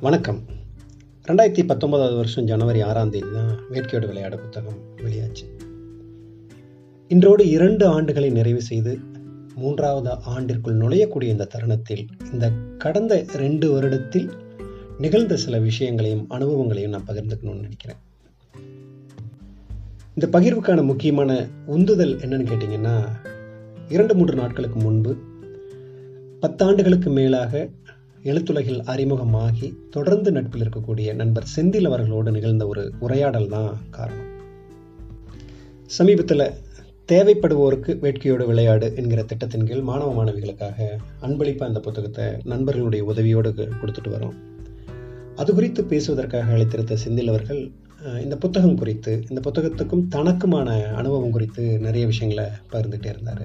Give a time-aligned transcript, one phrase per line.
[0.00, 0.40] வணக்கம்.
[1.28, 5.44] ரெண்டாயிரத்தி பத்தொன்பதாவது வருஷம் ஜனவரி ஆறாம் தேதி தான் வேட்கையோடு விளையாட புத்தகம் வெளியாச்சு.
[7.08, 8.98] இன்றோடு இரண்டு ஆண்டுகளை நிறைவு செய்து
[9.54, 14.30] மூன்றாவது ஆண்டிற்குள் நுழையக்கூடிய இந்த தருணத்தில் இந்த கடந்த ரெண்டு வருடத்தில்
[14.98, 17.96] நிகழ்ந்த சில விஷயங்களையும் அனுபவங்களையும் நான் பகிர்ந்துக்கணும்னு நினைக்கிறேன்.
[20.14, 23.08] இந்த பகிர்வுக்கான முக்கியமான உந்துதல் என்னன்னு கேட்டிங்கன்னா
[23.88, 25.16] இரண்டு மூன்று நாட்களுக்கு முன்பு
[26.40, 27.68] பத்தாண்டுகளுக்கு மேலாக
[28.24, 34.28] எழுத்துலகில் அறிமுகமாகி தொடர்ந்து நட்பில் இருக்கக்கூடிய நண்பர் செந்தில் அவர்களோடு நிகழ்ந்த ஒரு உரையாடல் தான் காரணம்.
[35.86, 36.44] சமீபத்தில்
[37.12, 40.88] தேவைப்படுவோருக்கு வேட்கையோடு விளையாடு என்கிற திட்டத்தின் கீழ் மாணவ மாணவிகளுக்காக
[41.20, 44.36] அன்பளிப்பாக அந்த புத்தகத்தை நண்பர்களுடைய உதவியோடு கொடுத்துட்டு வரோம்.
[45.36, 47.70] அது குறித்து பேசுவதற்காக அழைத்திருந்த செந்தில் அவர்கள்
[48.22, 53.44] இந்த புத்தகம் குறித்து இந்த புத்தகத்துக்கும் தனக்குமான அனுபவம் குறித்து நிறைய விஷயங்களை பகிர்ந்துகிட்டே இருந்தார்.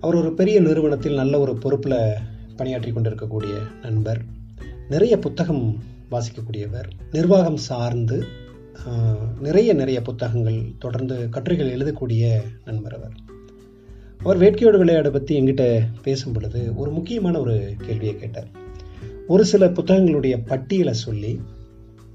[0.00, 2.00] அவர் ஒரு பெரிய நிறுவனத்தில் நல்ல ஒரு பொறுப்பில்
[2.58, 4.20] பணியாற்றி கொண்டிருக்கக்கூடிய நண்பர்
[4.88, 5.64] நிறைய புத்தகம்
[6.10, 8.18] வாசிக்கக்கூடியவர் நிர்வாகம் சார்ந்து
[9.40, 12.24] நிறைய நிறைய புத்தகங்கள் தொடர்ந்து கட்டுரைகள் எழுதக்கூடிய
[12.64, 13.16] நண்பர் அவர்.
[14.22, 15.64] அவர் வேட்கையோடு விளையாட பற்றி எங்கிட்ட
[16.02, 17.56] பேசும் பொழுது ஒரு முக்கியமான ஒரு
[17.86, 18.48] கேள்வியை கேட்டார்.
[19.26, 21.32] ஒரு சில புத்தகங்களுடைய பட்டியலை சொல்லி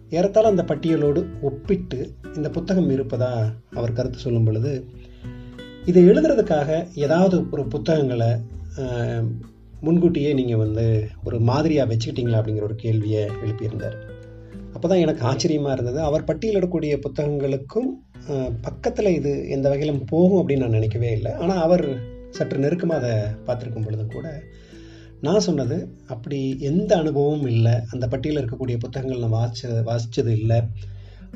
[0.10, 2.00] ஏறத்தாழ அந்த பட்டியலோடு ஒப்பிட்டு
[2.36, 3.32] இந்த புத்தகம் இருப்பதா
[3.74, 4.74] அவர் கருத்து சொல்லும் பொழுது
[5.86, 6.70] இதை எழுதுறதுக்காக
[7.06, 8.32] ஏதாவது ஒரு புத்தகங்களை
[9.86, 10.86] முன்கூட்டியே நீங்கள் வந்து
[11.28, 13.98] ஒரு மாதிரியாக வச்சுக்கிட்டீங்களா அப்படிங்கிற ஒரு கேள்வியை எழுப்பியிருந்தார்.
[14.76, 16.00] அப்போ தான் எனக்கு ஆச்சரியமாக இருந்தது.
[16.10, 17.90] அவர் பட்டியலிடக்கூடிய புத்தகங்களுக்கும்
[18.66, 21.32] பக்கத்தில் இது எந்த வகையிலும் போகும் அப்படின்னு நான் நினைக்கவே இல்லை.
[21.44, 21.86] ஆனால் அவர்
[22.38, 23.16] சற்று நெருக்கமாக அதை
[23.48, 24.28] பார்த்துருக்கும் பொழுதும் கூட
[25.26, 25.76] நான் சொன்னது
[26.14, 26.40] அப்படி
[26.70, 27.76] எந்த அனுபவமும் இல்லை.
[27.94, 30.58] அந்த பட்டியலில் இருக்கக்கூடிய புத்தகங்கள் நான் வாசிச்ச வாசித்தது இல்லை.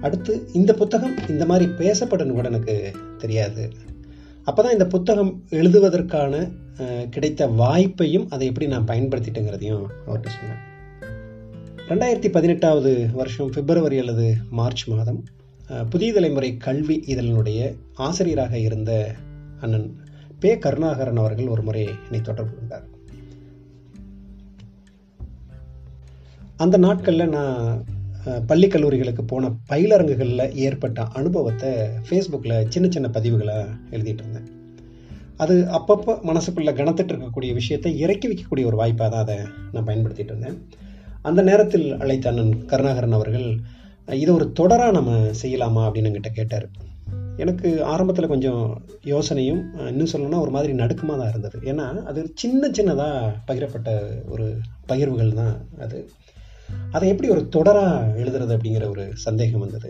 [0.05, 2.75] அடுத்து இந்த புத்தகம் இந்த மாதிரி பேசப்படணும் கூட எனக்கு
[3.23, 3.63] தெரியாது.
[4.49, 6.33] அப்போ தான் இந்த புத்தகம் எழுதுவதற்கான
[7.13, 10.61] கிடைத்த வாய்ப்பையும் அதை எப்படி நான் பயன்படுத்திட்டேங்கிறதையும் அவர்கிட்ட சொன்னேன்.
[11.89, 14.27] ரெண்டாயிரத்தி பதினெட்டாவது வருஷம் பிப்ரவரி அல்லது
[14.59, 15.19] மார்ச் மாதம்
[15.89, 17.59] புதிய தலைமுறை கல்வி இதழினுடைய
[18.07, 18.91] ஆசிரியராக இருந்த
[19.61, 19.89] அண்ணன்
[20.39, 22.87] பே கருணாகரன் அவர்கள் ஒரு முறை என்னை தொடர்பு கொண்டார்.
[26.63, 27.83] அந்த நாட்களில் நான்
[28.47, 31.69] பள்ளி கல்லூரிகளுக்கு போன பயிலரங்குகளில் ஏற்பட்ட அனுபவத்தை
[32.09, 34.47] ஃபேஸ்புக்கில் சின்ன சின்ன பதிவுகளாக எழுதிட்டு இருந்தேன்.
[35.37, 39.37] அது அப்பப்போ மனசுக்குள்ளே கணத்துட்டு இருக்கக்கூடிய விஷயத்தை இறக்கி வைக்கக்கூடிய ஒரு வாய்ப்பாக தான் அதை
[39.71, 40.57] நான் பயன்படுத்திட்டு இருந்தேன்.
[41.21, 43.47] அந்த நேரத்தில் அழைத்த அண்ணன் கருணாகரன் அவர்கள்
[44.07, 45.11] இதை ஒரு தொடராக நம்ம
[45.41, 45.81] செய்யலாமா?
[45.87, 46.67] அப்படின்னு என்கிட்ட கேட்டார்.
[47.37, 51.57] எனக்கு ஆரம்பத்தில் கொஞ்சம் யோசனையும் இன்னும் சொல்லணும்னா ஒரு மாதிரி நடுக்கமாக தான் இருந்தது.
[51.71, 53.89] ஏன்னா அது சின்ன சின்னதாக பகிரப்பட்ட
[54.29, 56.09] ஒரு பகிர்வுகள் தான் அது.
[56.91, 59.89] அதை எப்படி ஒரு தொடராக எழுதுறது அப்படிங்கிற ஒரு சந்தேகம் வந்தது.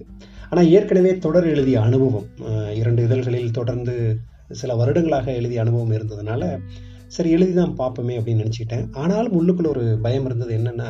[0.49, 2.27] ஆனால் ஏற்கனவே தொடர் எழுதிய அனுபவம்
[2.73, 3.95] இரண்டு இதழ்களில் தொடர்ந்து
[4.61, 6.43] சில வருடங்களாக எழுதிய அனுபவம் இருந்ததுனால
[7.15, 8.85] சரி எழுதி தான் பார்ப்போமே அப்படின்னு நினச்சிக்கிட்டேன்.
[9.01, 10.89] ஆனாலும் உள்ளுக்குள்ள ஒரு பயம் இருந்தது என்னென்னா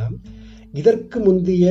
[0.74, 1.66] இதற்கு முந்தைய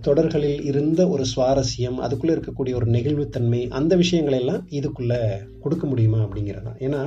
[0.00, 5.20] தொடர்களில் இருந்த ஒரு சுவாரஸ்யம் அதுக்குள்ளே இருக்கக்கூடிய ஒரு நெகிழ்வுத்தன்மை அந்த விஷயங்களெல்லாம் இதுக்குள்ளே
[5.64, 7.02] கொடுக்க முடியுமா அப்படிங்கிறது தான் ஏன்னா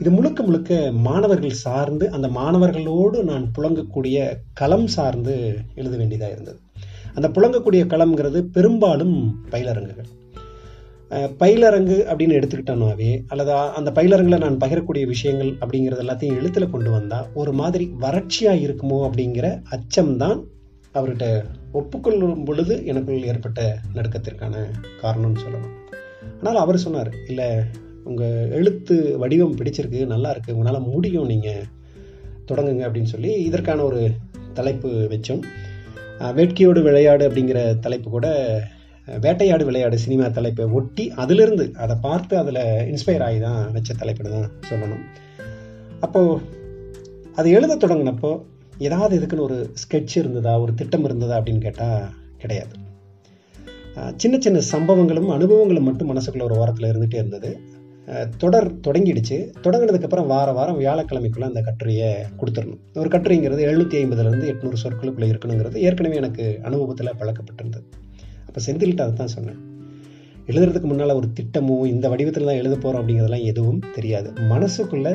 [0.00, 6.58] இது முழுக்க முழுக்க மாணவர்கள் சார்ந்து அந்த மாணவர்களோடு நான் புழங்கக்கூடிய களம் சார்ந்து எழுத வேண்டியதாக இருந்தது.
[7.14, 9.16] அந்த புழங்கக்கூடிய களம்ங்கிறது பெரும்பாலும்
[9.50, 10.10] பயிலரங்குகள்.
[11.40, 17.52] பயிலரங்கு அப்படின்னு எடுத்துக்கிட்டோம்னாவே அல்லது அந்த பயிலரங்கில் நான் பகிரக்கூடிய விஷயங்கள் அப்படிங்கிறது எல்லாத்தையும் எழுத்தில் கொண்டு வந்தால் ஒரு
[17.52, 20.40] மாதிரி வறட்சியாக இருக்குமோ அப்படிங்கிற அச்சம்தான்
[20.94, 24.54] அவர்கிட்ட ஒப்புக்கொள்ளும் பொழுது எனக்குள் ஏற்பட்ட நடுக்கத்திற்கான
[25.02, 25.74] காரணம்னு சொல்லணும்
[26.40, 27.48] ஆனால் அவர் சொன்னார் இல்லை
[28.10, 31.66] உங்கள் எழுத்து வடிவம் பிடிச்சிருக்கு நல்லா இருக்குது உங்களால் முடியும் நீங்கள்
[32.48, 34.00] தொடங்குங்க அப்படின்னு சொல்லி இதற்கான ஒரு
[34.58, 35.42] தலைப்பு வச்சோம்.
[36.38, 38.26] வேட்கையோடு விளையாடு அப்படிங்கிற தலைப்பு கூட
[39.24, 42.60] வேட்டையாடு விளையாடு சினிமா தலைப்பை ஒட்டி அதிலிருந்து அதை பார்த்து அதில்
[42.92, 45.02] இன்ஸ்பயர் ஆகி தான் வச்ச தலைப்புன்னு தான் சொல்லணும்.
[46.06, 46.40] அப்போது
[47.40, 48.30] அது எழுத தொடங்கினப்போ
[48.86, 52.00] ஏதாவது இதுக்குன்னு ஒரு ஸ்கெட்ச் இருந்ததா ஒரு திட்டம் இருந்ததா அப்படின்னு கேட்டால்
[52.42, 52.74] கிடையாது.
[54.22, 57.50] சின்ன சின்ன சம்பவங்களும் அனுபவங்களும் மட்டும் மனசுக்குள்ள ஒரு வாரத்தில் இருந்துகிட்டே இருந்தது.
[58.36, 59.36] தொடர் தொடங்கிடுச்சு.
[59.64, 62.08] தொடங்கினதுக்கப்புறம் வார வாரம் வியாழக்கிழமைக்குள்ளே அந்த கட்டுரையை
[62.40, 62.80] கொடுத்துடணும்.
[63.02, 67.86] ஒரு கட்டுரைங்கிறது எழுநூற்றி ஐம்பதுலேருந்து எட்நூறு சொற்களுக்குள்ளே இருக்கணுங்கிறது ஏற்கனவே எனக்கு அனுபவத்தில் பழக்கப்பட்டிருந்தது.
[68.48, 69.60] அப்போ செந்தில்கிட்ட அதை தான் சொன்னேன்.
[70.46, 74.28] எழுதுறதுக்கு முன்னால் ஒரு திட்டமோ இந்த வடிவத்தில் தான் எழுத போகிறோம் அப்படிங்கிறதெல்லாம் எதுவும் தெரியாது.
[74.52, 75.12] மனசுக்குள்ளே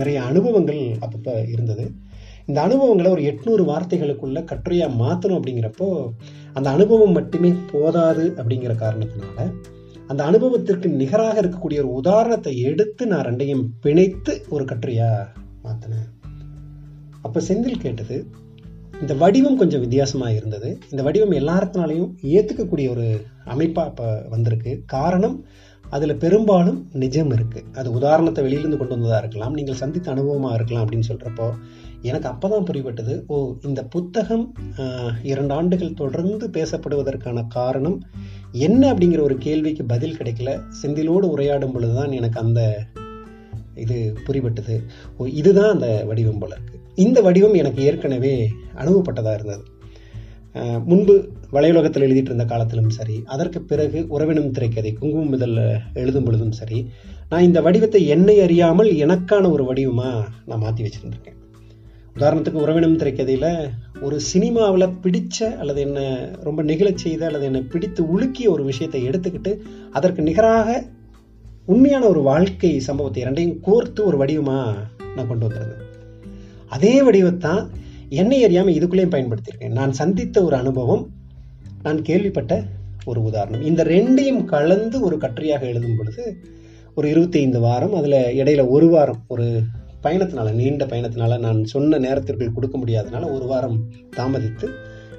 [0.00, 1.84] நிறைய அனுபவங்கள் அப்பப்போ இருந்தது.
[2.46, 5.88] இந்த அனுபவங்களை ஒரு எட்நூறு வார்த்தைகளுக்குள்ள கட்டுரையாக மாற்றணும் அப்படிங்கிறப்போ
[6.52, 9.46] அந்த அனுபவம் மட்டுமே போதாது அப்படிங்கிற காரணத்தினால
[10.14, 15.24] அந்த அனுபவத்திற்கு நிகராக இருக்கக்கூடிய ஒரு உதாரணத்தை எடுத்து நான் ரெண்டையும் பிணைத்து ஒரு கட்டுரையாக
[15.64, 16.10] மாற்றினேன்
[17.22, 18.16] அப்போ செந்தில் கேட்டது
[19.00, 20.68] இந்த வடிவம் கொஞ்சம் வித்தியாசமாக இருந்தது.
[20.90, 23.06] இந்த வடிவம் எல்லாத்தினாலையும் ஏற்றுக்கக்கூடிய ஒரு
[23.44, 24.72] அமைப்பாக இப்போ வந்திருக்கு.
[24.86, 25.44] காரணம்
[25.84, 31.10] அதில் பெரும்பாலும் நிஜம் இருக்குது அது உதாரணத்தை வெளியிலிருந்து கொண்டு வந்ததாக இருக்கலாம் நீங்கள் சந்தித்த அனுபவமாக இருக்கலாம் அப்படின்னு
[31.10, 31.48] சொல்கிறப்போ
[32.08, 33.14] எனக்கு அப்போ தான் புரிபட்டது.
[33.32, 33.34] ஓ
[33.68, 34.44] இந்த புத்தகம்
[35.30, 37.98] இரண்டு ஆண்டுகள் தொடர்ந்து பேசப்படுவதற்கான காரணம்
[38.66, 40.50] என்ன அப்படிங்கிற ஒரு கேள்விக்கு பதில் கிடைக்கல.
[40.80, 42.62] செந்திலோடு உரையாடும் பொழுது தான் எனக்கு அந்த
[43.84, 44.74] இது புரிபட்டது.
[45.18, 46.76] ஓ இதுதான் அந்த வடிவம் போல இருக்கு.
[47.04, 48.34] இந்த வடிவம் எனக்கு ஏற்கனவே
[48.82, 49.64] அனுபவப்பட்டதாக இருந்தது.
[50.90, 51.14] முன்பு
[51.54, 55.60] வலையுலகத்தில் எழுதிட்டு இருந்த காலத்திலும் சரி அதற்கு பிறகு உறவினம் திரைக்கதை குங்குமம் முதல்ல
[56.00, 56.78] எழுதும் பொழுதும் சரி
[57.30, 61.40] நான் இந்த வடிவத்தை என்னை அறியாமல் எனக்கான ஒரு வடிவமாக நான் மாற்றி வச்சுருந்துருக்கேன்.
[62.18, 63.70] உதாரணத்துக்கு உறவினம் திரைக்கதையில்
[64.00, 66.04] ஒரு சினிமாவில் பிடித்த அல்லது என்னை
[66.42, 69.58] ரொம்ப நெகிழச் செய்த அல்லது என்னை பிடித்து உலுக்கிய ஒரு விஷயத்தை எடுத்துக்கிட்டு
[69.90, 70.84] அதற்கு நிகராக
[71.66, 74.76] உண்மையான ஒரு வாழ்க்கை சம்பவத்தை இரண்டையும் கோர்த்து ஒரு வடிவமாக
[75.16, 75.82] நான் கொண்டு வந்திருந்தேன்.
[76.68, 77.68] அதே வடிவத்தான்
[78.08, 79.72] என்னை அறியாமல் இதுக்குள்ளேயும் பயன்படுத்தியிருக்கேன்.
[79.72, 81.08] நான் சந்தித்த ஒரு அனுபவம்
[81.82, 82.64] நான் கேள்விப்பட்ட
[83.04, 83.62] ஒரு உதாரணம்.
[83.62, 86.36] இந்த ரெண்டையும் கலந்து ஒரு கட்டுரையாக எழுதும் பொழுது
[86.94, 89.60] ஒரு இருபத்தி ஐந்து வாரம் அதில் இடையில ஒரு வாரம் ஒரு
[90.04, 93.78] பயணத்தினால நீண்ட பயணத்தினால நான் சொன்ன நேரத்திற்குள் கொடுக்க முடியாதனால ஒரு வாரம்
[94.16, 94.68] தாமதித்து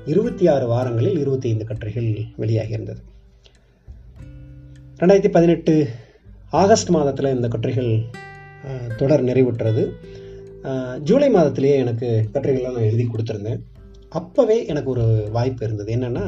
[0.06, 3.02] இருபத்தி ஆறு வாரங்களில் இருபத்தி ஐந்து கட்டுரைகள் வெளியாகி இருந்தது
[5.00, 5.74] ரெண்டாயிரத்தி பதினெட்டு
[6.62, 7.92] ஆகஸ்ட் மாதத்தில் இந்த கட்டுரைகள்
[9.00, 9.84] தொடர் நிறைவுற்றது.
[11.08, 13.60] ஜூலை மாதத்திலேயே எனக்கு கட்டுரைகள்லாம் நான் எழுதி கொடுத்துருந்தேன்.
[14.18, 15.90] அப்போவே எனக்கு ஒரு வாய்ப்பு இருந்தது.
[15.96, 16.24] என்னென்னா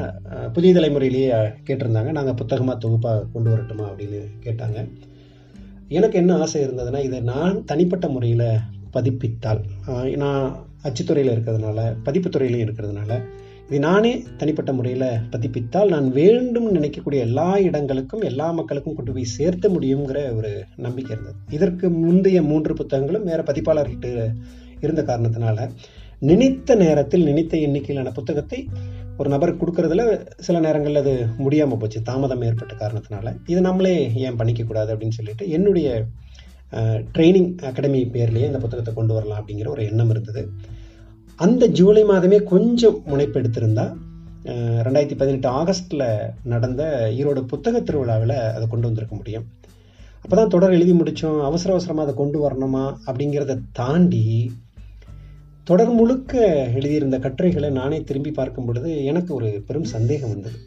[0.55, 1.29] புதிய தலைமுறையிலேயே
[1.67, 2.11] கேட்டிருந்தாங்க.
[2.17, 4.79] நாங்கள் புத்தகமாக தொகுப்பாக கொண்டு வரட்டுமா அப்படின்னு கேட்டாங்க.
[5.89, 8.47] எனக்கு என்ன ஆசை இருந்ததுன்னா இதை நான் தனிப்பட்ட முறையில்
[8.93, 9.61] பதிப்பித்தால்
[10.15, 13.23] நான் அச்சுத்துறையில் இருக்கிறதுனால பதிப்புத்துறையிலையும் இருக்கிறதுனால
[13.67, 19.69] இது நானே தனிப்பட்ட முறையில் பதிப்பித்தால் நான் வேண்டும் நினைக்கக்கூடிய எல்லா இடங்களுக்கும் எல்லா மக்களுக்கும் கொண்டு போய் சேர்த்த
[19.69, 21.37] முடியுங்கிற ஒரு நம்பிக்கை இருந்தது.
[21.49, 24.33] இதற்கு முந்தைய மூன்று புத்தகங்களும் வேற பதிப்பாளர்கிட்ட
[24.81, 25.69] இருந்த காரணத்தினால
[26.19, 28.67] நினைத்த நேரத்தில் நினைத்த எண்ணிக்கையிலான புத்தகத்தை
[29.21, 30.03] ஒரு நபருக்கு கொடுக்கறதுல
[30.45, 33.27] சில நேரங்களில் அது முடியாமல் போச்சு தாமதம் ஏற்பட்ட காரணத்தினால.
[33.51, 33.93] இது நம்மளே
[34.25, 35.87] ஏன் பண்ணிக்கக்கூடாது அப்படின்னு சொல்லிட்டு என்னுடைய
[37.15, 40.41] ட்ரைனிங் அகாடமி பேர்லேயே இந்த புத்தகத்தை கொண்டு வரலாம் அப்படிங்கிற ஒரு எண்ணம் இருந்தது.
[41.39, 43.85] அந்த ஜூலை மாதமே கொஞ்சம் முனைப்பு எடுத்திருந்தா
[44.85, 46.05] ரெண்டாயிரத்தி பதினெட்டு ஆகஸ்டில்
[46.51, 46.83] நடந்த
[47.19, 49.45] ஈரோடு புத்தக திருவிழாவில் அதை கொண்டு வந்திருக்க முடியும்.
[50.23, 54.23] அப்போ தான் தொடர் எழுதி முடித்தோம் அவசர அவசரமாக அதை கொண்டு வரணுமா அப்படிங்கிறத தாண்டி
[55.69, 56.33] தொடர் முழுக்க
[56.77, 60.57] எழுதியிருந்த கட்டுரைகளை நானே திரும்பி பார்க்கும் பொழுது எனக்கு ஒரு பெரும் சந்தேகம் வந்தது.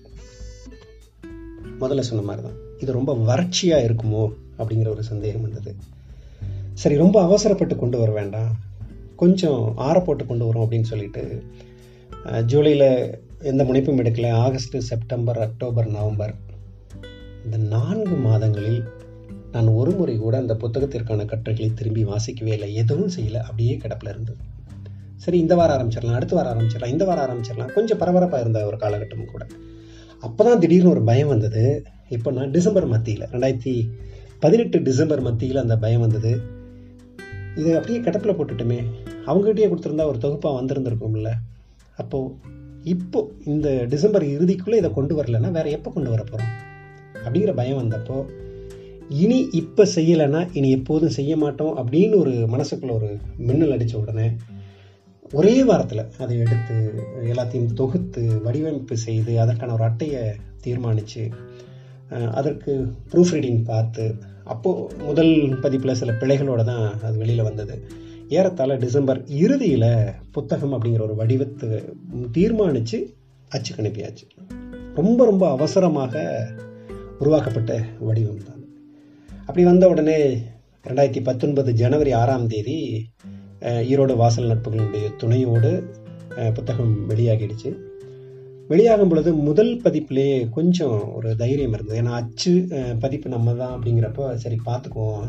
[1.82, 4.24] முதல்ல சொன்ன மாதிரி தான் இது ரொம்ப வறட்சியாக இருக்குமோ
[4.58, 5.72] அப்படிங்கிற ஒரு சந்தேகம் வந்தது.
[6.82, 8.52] சரி ரொம்ப அவசரப்பட்டு கொண்டு வர வேண்டாம்.
[9.22, 11.24] கொஞ்சம் ஆற போட்டு கொண்டு வரோம் அப்படின்னு சொல்லிட்டு
[12.52, 12.88] ஜூலையில்
[13.52, 14.30] எந்த முனைப்பும் எடுக்கலை.
[14.44, 16.36] August September October November.
[17.44, 18.80] இந்த நான்கு மாதங்களில்
[19.56, 22.70] நான் ஒரு முறை கூட அந்த புத்தகத்திற்கான கட்டுரைகளை திரும்பி வாசிக்கவே இல்லை.
[22.84, 23.42] எதுவும் செய்யலை.
[23.48, 24.40] அப்படியே கிடப்பில் இருந்தது
[25.24, 27.72] சரி இந்த வாரம் ஆரம்பிச்சிடலாம் அடுத்த வாரம் ஆரம்பிச்சிடலாம் இந்த வாரம் ஆரம்பிச்சிடலாம்.
[27.76, 29.44] கொஞ்சம் பரபரப்பாக இருந்த ஒரு காலகட்டம் கூட.
[30.26, 31.64] அப்போ தான் திடீர்னு ஒரு பயம் வந்தது.
[32.16, 33.74] இப்போ நான் டிசம்பர் மத்தியில் ரெண்டாயிரத்தி
[34.44, 36.32] பதினெட்டு டிசம்பர் மத்தியில் அந்த பயம் வந்தது.
[37.60, 38.78] இதை அப்படியே கிடப்பில் போட்டுட்டுமே.
[39.26, 41.30] அவங்ககிட்டயே கொடுத்துருந்தா ஒரு தொகுப்பாக வந்திருந்திருக்கும்ல.
[42.02, 42.34] அப்போது
[42.94, 46.52] இப்போ இந்த டிசம்பர் இறுதிக்குள்ளே இதை கொண்டு வரலன்னா வேற எப்போ கொண்டு வர போகிறோம்
[47.24, 48.18] அப்படிங்கிற பயம் வந்தப்போ
[49.22, 53.08] இனி இப்போ செய்யலைன்னா இனி எப்போதும் செய்ய மாட்டோம் அப்படின்னு ஒரு மனசுக்குள்ள ஒரு
[53.48, 54.26] மின்னல் அடித்த உடனே
[55.32, 56.76] ஒரே வாரத்தில் அதை எடுத்து
[57.22, 60.22] எல்லாத்தையும் தொகுத்து வடிவமைப்பு செய்து அதற்கான ஒரு அட்டையை
[60.60, 61.30] தீர்மானித்து
[62.30, 62.72] அதற்கு
[63.12, 67.74] ப்ரூஃப் ரீடிங் பார்த்து அப்போது முதல் பதிப்பில் சில பிழைகளோடு தான் அது வெளியில் வந்தது.
[68.28, 71.68] ஏறத்தாழ டிசம்பர் இறுதியில் புத்தகம் அப்படிங்கிற ஒரு வடிவத்தை
[72.32, 73.16] தீர்மானித்து
[73.48, 74.26] அச்சுக்கு அனுப்பியாச்சு.
[74.94, 76.24] ரொம்ப ரொம்ப அவசரமாக
[77.18, 78.64] உருவாக்கப்பட்ட வடிவம் தான்.
[79.46, 80.36] அப்படி வந்த உடனே
[80.86, 82.78] ரெண்டாயிரத்தி பத்தொன்பது ஜனவரி ஆறாம் தேதி
[83.90, 85.70] ஈரோடு வாசல் நட்புகளுடைய துணையோடு
[86.56, 87.70] புத்தகம் வெளியாகிடுச்சு.
[88.68, 91.98] வெளியாகும் பொழுது முதல் பதிப்புலேயே கொஞ்சம் ஒரு தைரியம் இருந்தது.
[92.02, 92.52] ஏன்னா அச்சு
[93.04, 95.26] பதிப்பு நம்ம தான் அப்படிங்கிறப்போ சரி பார்த்துக்குவோம்.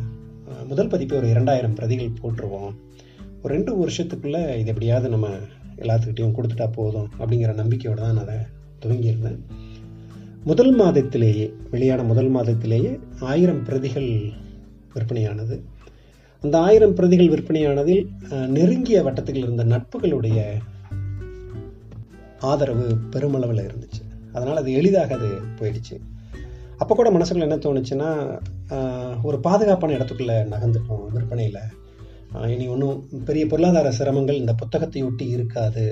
[0.72, 2.72] முதல் பதிப்பு ஒரு இரண்டாயிரம் பிரதிகள் போட்டுருவோம்.
[3.42, 5.30] ஒரு ரெண்டு வருஷத்துக்குள்ளே இது எப்படியாவது நம்ம
[5.84, 8.38] எல்லாத்துக்கிட்டையும் கொடுத்துட்டா போதும் அப்படிங்கிற நம்பிக்கையோடு தான் நான் அதை
[8.84, 9.40] துவங்கியிருந்தேன்.
[10.50, 12.92] முதல் மாதத்திலேயே வெளியான முதல் மாதத்திலேயே
[13.32, 14.10] ஆயிரம் பிரதிகள்
[14.94, 15.58] விற்பனையானது.
[16.44, 18.04] அந்த ஆயிரம் பிரதிகள் விற்பனையானதில்
[18.48, 20.40] நெருங்கிய வட்டத்தில் இருந்த நட்புகளுடைய
[22.52, 24.02] ஆதரவு பெருமளவில் இருந்துச்சு.
[24.34, 25.30] அதனால் அது எளிதாக அது
[25.60, 25.96] போயிடுச்சு.
[26.78, 28.10] அப்போ கூட மனசுக்குள்ள என்ன தோணுச்சுன்னா
[29.24, 31.62] ஒரு பாதுகாப்பான இடத்துக்குள்ளே நகர்ந்துட்டோம் விற்பனையில்.
[32.54, 35.86] இனி ஒன்றும் பெரிய பொருளாதார சிரமங்கள் இந்த புத்தகத்தை ஒட்டி இருக்காது.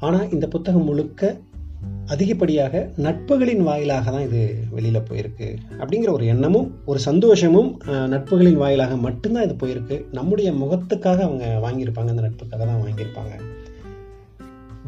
[0.00, 1.36] ஆனால் இந்த புத்தகம் முழுக்க
[2.06, 5.48] அதிகப்படியாக நட்புகளின் வாயிலாக தான் இது வெளியில் போயிருக்கு.
[5.78, 10.04] அப்படிங்கிற ஒரு எண்ணமும் ஒரு சந்தோஷமும் நட்புகளின் வாயிலாக மட்டும்தான் இது போயிருக்கு.
[10.12, 13.34] நம்முடைய முகத்துக்காக அவங்க வாங்கியிருப்பாங்க அந்த நட்புக்காக தான் வாங்கியிருப்பாங்க.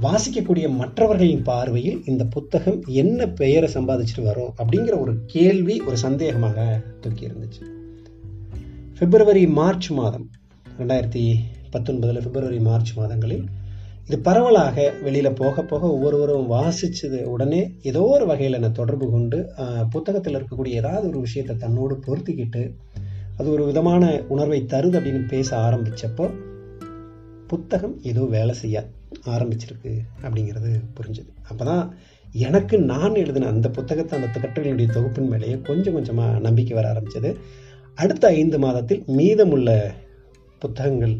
[0.02, 6.58] வாசிக்கக்கூடிய மற்றவர்களின் பார்வையில் இந்த புத்தகம் என்ன பெயரை சம்பாதிச்சுட்டு வரும் அப்படிங்கிற ஒரு கேள்வி ஒரு சந்தேகமாக
[7.00, 7.62] தூக்கி இருந்துச்சு.
[8.98, 10.26] பிப்ரவரி மார்ச் மாதம்
[10.78, 11.22] ரெண்டாயிரத்தி
[11.72, 13.44] பத்தொன்பதில் பிப்ரவரி மார்ச் மாதங்களில்
[14.06, 19.50] இது பரவலாக வெளியில் போக போக ஒவ்வொருவரும் வாசிச்சது உடனே ஏதோ ஒரு வகையில் என்னை தொடர்பு கொண்டு
[19.90, 22.74] புத்தகத்தில் இருக்கக்கூடிய ஏதாவது ஒரு விஷயத்தை தன்னோடு பொருத்திக்கிட்டு
[23.36, 26.34] அது ஒரு விதமான உணர்வை தருது அப்படின்னு பேச ஆரம்பித்தப்போ
[27.46, 28.86] புத்தகம் ஏதோ வேலை செய்ய
[29.26, 30.70] ஆரம்பிச்சிருக்கு அப்படிங்கிறது
[31.00, 31.30] புரிஞ்சுது.
[31.48, 31.94] அப்போ தான்
[32.32, 37.38] எனக்கு நான் எழுதின அந்த புத்தகத்தை அந்த கட்டுரைகளுடைய தொகுப்பின் மேலேயே கொஞ்சம் கொஞ்சமாக நம்பிக்கை வர ஆரம்பித்தது
[37.94, 39.94] அடுத்த ஐந்து மாதத்தில் மீதமுள்ள
[40.58, 41.16] புத்தகங்கள்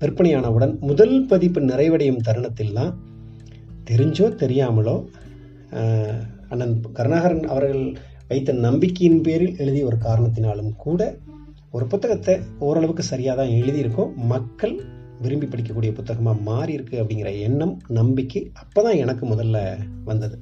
[0.00, 2.92] விற்பனையானவுடன் முதல் பதிப்பு நிறைவடையும் தருணத்தில் தான்
[3.90, 4.94] தெரிஞ்சோ தெரியாமலோ
[6.48, 7.82] அண்ணன் கருணாகரன் அவர்கள்
[8.28, 11.00] வைத்த நம்பிக்கையின் பேரில் எழுதிய ஒரு காரணத்தினாலும் கூட
[11.70, 14.14] ஒரு புத்தகத்தை ஓரளவுக்கு சரியாக தான் எழுதியிருக்கோம்.
[14.32, 14.74] மக்கள்
[15.20, 19.56] விரும்பி படிக்கக்கூடிய புத்தகமாக மாறி இருக்கு அப்படிங்கிற எண்ணம் நம்பிக்கை அப்போ தான் எனக்கு முதல்ல
[20.04, 20.36] வந்தது.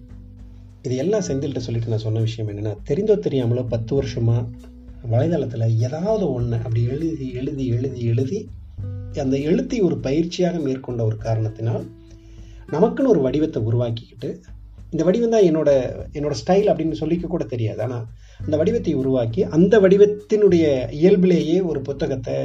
[0.83, 4.47] இது எல்லாம் செந்தில்கிட்ட சொல்லிட்டு நான் சொன்ன விஷயம் என்னென்னா தெரிந்தோ தெரியாமலோ பத்து வருஷமாக
[5.11, 8.39] வலைதளத்தில் ஏதாவது ஒன்று அப்படி எழுதி எழுதி எழுதி எழுதி
[9.21, 11.85] அந்த எழுத்தை ஒரு பயிற்சியாக மேற்கொண்ட ஒரு காரணத்தினால்
[12.73, 14.31] நமக்குன்னு ஒரு வடிவத்தை உருவாக்கிக்கிட்டு
[14.91, 15.71] இந்த வடிவம் தான் என்னோட
[16.13, 17.83] என்னோட ஸ்டைல் அப்படின்னு சொல்லிக்க கூட தெரியாது.
[17.83, 18.07] ஆனால்
[18.45, 22.37] அந்த வடிவத்தை உருவாக்கி அந்த வடிவத்தினுடைய இயல்பிலேயே ஒரு புத்தகத்தை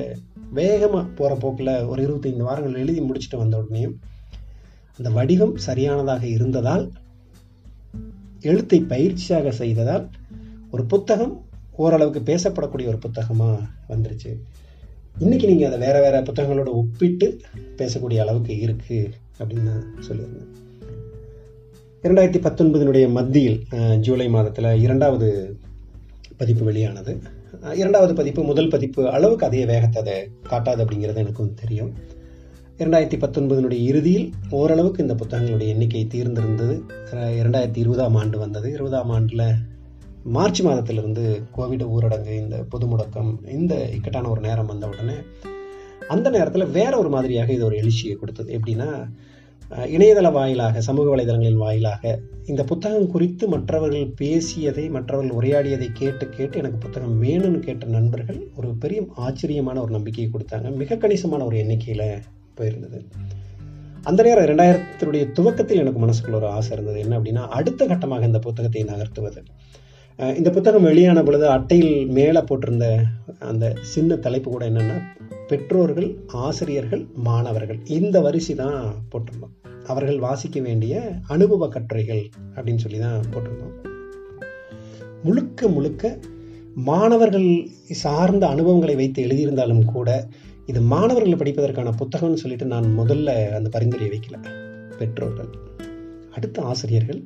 [0.52, 3.96] வேகமாக போகிற போக்கில் ஒரு இருபத்தைந்து வாரங்கள் எழுதி முடிச்சுட்டு வந்த உடனேயும்
[4.98, 6.92] அந்த வடிவம் சரியானதாக இருந்ததால்
[8.42, 10.06] எழுத்தை பயிற்சியாக செய்ததால்
[10.72, 11.34] ஒரு புத்தகம்
[11.76, 14.32] ஓரளவுக்கு பேசப்படக்கூடிய ஒரு புத்தகமாக வந்துருச்சு.
[15.20, 17.42] இன்றைக்கி நீங்கள் அதை வேறு வேறு புத்தகங்களோட ஒப்பிட்டு
[17.78, 20.52] பேசக்கூடிய அளவுக்கு இருக்குது அப்படின்னு நான் சொல்லியிருந்தேன்.
[22.04, 23.60] இரண்டாயிரத்தி பத்தொன்பதினுடைய மத்தியில்
[24.00, 25.58] ஜூலை மாதத்தில் இரண்டாவது
[26.38, 27.20] பதிப்பு வெளியானது.
[27.74, 30.18] இரண்டாவது பதிப்பு முதல் பதிப்பு அளவுக்கு அதே வேகத்தை அதை
[30.50, 31.94] காட்டாது அப்படிங்கிறது எனக்கும் தெரியும்.
[32.78, 36.82] இரண்டாயிரத்தி பத்தொன்பதினுடைய இறுதியில் ஓரளவுக்கு இந்த புத்தகங்களுடைய எண்ணிக்கை தீர்ந்திருந்தது.
[37.14, 38.72] இரண்டாயிரத்தி இருபதாம் ஆண்டு வந்தது.
[38.72, 39.46] இருபதாம் ஆண்டில்
[40.24, 45.14] மார்ச் மாதத்திலிருந்து கோவிட் ஊரடங்கு இந்த பொது முடக்கம் இந்த இக்கட்டான ஒரு நேரம் வந்த உடனே
[46.08, 48.60] அந்த நேரத்தில் வேற ஒரு மாதிரியாக இது ஒரு எழுச்சியை கொடுத்தது.
[48.60, 49.10] எப்படின்னா
[49.70, 56.78] இணையதள வாயிலாக சமூக வலைதளங்களின் வாயிலாக இந்த புத்தகம் குறித்து மற்றவர்கள் பேசியதை மற்றவர்கள் உரையாடியதை கேட்டு கேட்டு எனக்கு
[56.78, 60.76] புத்தகம் வேணும்னு கேட்ட நண்பர்கள் ஒரு பெரிய ஆச்சரியமான ஒரு நம்பிக்கையை கொடுத்தாங்க.
[60.76, 62.22] மிக கணிசமான ஒரு எண்ணிக்கையில்
[62.58, 63.02] போயிருந்தது.
[64.04, 67.00] அந்த நேரம் ரெண்டாயிரத்தினுடைய துவக்கத்தில் எனக்கு மனசுக்குள்ள ஒரு ஆசை இருந்தது.
[67.00, 69.44] என்ன அப்படின்னா அடுத்த கட்டமாக இந்த புத்தகத்தை நகர்த்துவது.
[70.18, 73.04] இந்த புத்தகம் வெளியான பொழுது அட்டையில் மேலே போட்டிருந்த
[73.40, 74.98] அந்த சின்ன தலைப்பு கூட என்னென்னா
[75.48, 77.80] பெற்றோர்கள் ஆசிரியர்கள் மாணவர்கள்.
[77.88, 79.54] இந்த வரிசை தான் போட்டிருந்தோம்.
[79.86, 83.74] அவர்கள் வாசிக்க வேண்டிய அனுபவ கட்டுரைகள் அப்படின்னு சொல்லி தான் போட்டிருந்தோம்.
[85.24, 86.18] முழுக்க முழுக்க
[86.76, 90.28] மாணவர்கள் சார்ந்த அனுபவங்களை வைத்து எழுதியிருந்தாலும் கூட
[90.66, 94.38] இது மாணவர்கள் படிப்பதற்கான புத்தகம்னு சொல்லிட்டு நான் முதல்ல அந்த பரிந்துரையை வைக்கல.
[94.98, 95.50] பெற்றோர்கள்.
[96.36, 97.24] அடுத்த ஆசிரியர்கள்.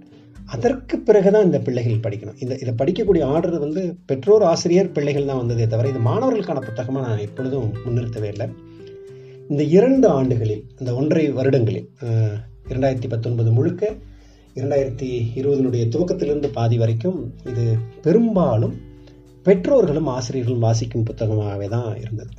[0.56, 2.38] அதற்கு பிறகுதான் இந்த பிள்ளைகள் படிக்கணும்.
[2.44, 7.24] இந்த இதை படிக்கக்கூடிய ஆர்டர் வந்து பெற்றோர் ஆசிரியர் பிள்ளைகள் தான் வந்ததே தவிர இது மாணவர்களுக்கான புத்தகமாக நான்
[7.28, 8.48] எப்பொழுதும் முன்னிறுத்தவே இல்லை.
[9.52, 11.88] இந்த இரண்டு ஆண்டுகளில் இந்த ஒன்றரை வருடங்களில்
[12.72, 13.92] இரண்டாயிரத்தி பத்தொன்பது முழுக்க
[14.60, 17.20] இரண்டாயிரத்தி இருபதனுடைய துவக்கத்திலிருந்து பாதி வரைக்கும்
[17.52, 17.66] இது
[18.06, 18.76] பெரும்பாலும்
[19.46, 22.32] பெற்றோர்களும் ஆசிரியர்களும் வாசிக்கும் புத்தகமாகவே தான் இருந்தது.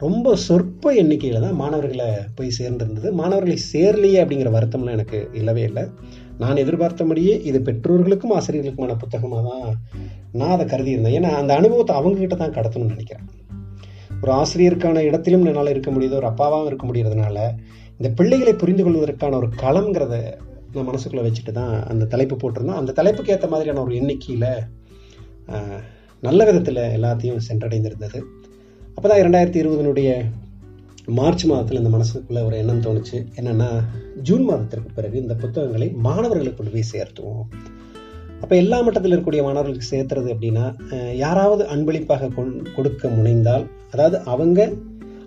[0.00, 3.08] ரொம்ப சொற்ப எண்ணிக்கையில் தான் மாணவர்களை போய் சேர்ந்திருந்தது.
[3.20, 5.84] மாணவர்களை சேரலையே அப்படிங்கிற வருத்தம்லாம் எனக்கு இல்லவே இல்லை.
[6.42, 9.66] நான் எதிர்பார்த்தபடியே இது பெற்றோர்களுக்கும் ஆசிரியர்களுக்குமான புத்தகமாக தான்
[10.40, 11.16] நான் அதை கருதியிருந்தேன்.
[11.18, 13.26] ஏன்னா அந்த அனுபவத்தை அவங்கக்கிட்ட தான் கடத்தணும்னு நினைக்கிறேன்.
[14.22, 17.38] ஒரு ஆசிரியருக்கான இடத்திலும் என்னால் இருக்க முடியுது ஒரு அப்பாவாகவும் இருக்க முடியறதுனால
[17.98, 20.16] இந்த பிள்ளைகளை புரிந்து கொள்வதற்கான ஒரு களம்ங்கிறத
[20.74, 22.80] நான் மனசுக்குள்ளே வச்சுட்டு தான் அந்த தலைப்பு போட்டிருந்தோம்.
[22.80, 24.50] அந்த தலைப்புக்கு ஏற்ற மாதிரியான ஒரு எண்ணிக்கையில்
[26.22, 28.18] நல்ல விதத்தில் எல்லாத்தையும் சென்றடைந்திருந்தது.
[28.96, 30.10] அப்போ தான் இரண்டாயிரத்தி இருபதனுடைய
[31.18, 33.18] மார்ச் மாதத்தில் இந்த மனசுக்குள்ள ஒரு எண்ணம் தோணுச்சு.
[33.38, 33.68] என்னென்னா
[34.28, 37.44] ஜூன் மாதத்திற்கு பிறகு இந்த புத்தகங்களை மாணவர்களுக்கு கொண்டு போய் சேர்த்துவோம்.
[38.42, 40.64] அப்போ எல்லா மட்டத்தில் இருக்கக்கூடிய மாணவர்களுக்கு சேர்த்துறது அப்படின்னா
[41.22, 42.30] யாராவது அன்பளிப்பாக
[42.76, 44.60] கொடுக்க முனைந்தால் அதாவது அவங்க